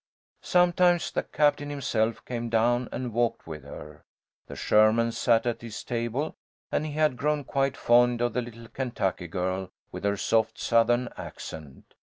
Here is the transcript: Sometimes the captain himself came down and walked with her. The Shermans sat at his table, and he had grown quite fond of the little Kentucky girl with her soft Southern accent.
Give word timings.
Sometimes 0.41 1.11
the 1.11 1.21
captain 1.21 1.69
himself 1.69 2.25
came 2.25 2.49
down 2.49 2.89
and 2.91 3.13
walked 3.13 3.45
with 3.45 3.63
her. 3.63 4.03
The 4.47 4.55
Shermans 4.55 5.15
sat 5.15 5.45
at 5.45 5.61
his 5.61 5.83
table, 5.83 6.35
and 6.71 6.87
he 6.87 6.93
had 6.93 7.17
grown 7.17 7.43
quite 7.43 7.77
fond 7.77 8.19
of 8.19 8.33
the 8.33 8.41
little 8.41 8.67
Kentucky 8.67 9.27
girl 9.27 9.69
with 9.91 10.03
her 10.03 10.17
soft 10.17 10.57
Southern 10.57 11.07
accent. 11.17 11.93